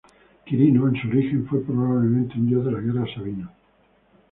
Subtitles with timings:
[0.47, 3.51] Quirino, en su origen, fue probablemente un dios de la guerra sabino.